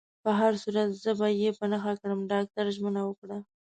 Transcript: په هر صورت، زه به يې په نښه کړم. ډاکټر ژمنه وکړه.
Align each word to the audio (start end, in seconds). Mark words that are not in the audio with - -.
په 0.23 0.29
هر 0.39 0.53
صورت، 0.63 0.89
زه 1.03 1.11
به 1.19 1.27
يې 1.41 1.49
په 1.59 1.65
نښه 1.71 1.93
کړم. 2.01 2.19
ډاکټر 2.31 2.65
ژمنه 2.75 3.01
وکړه. 3.05 3.37